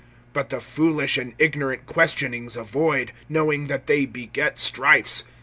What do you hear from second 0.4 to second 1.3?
the foolish